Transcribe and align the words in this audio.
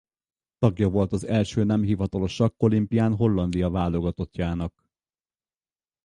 Tagja 0.57 0.89
volt 0.89 1.11
az 1.11 1.23
első 1.27 1.63
nemhivatalos 1.63 2.33
sakkolimpián 2.33 3.15
Hollandia 3.15 3.69
válogatottjának. 3.69 4.85